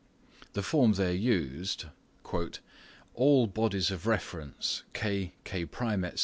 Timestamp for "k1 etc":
5.45-6.19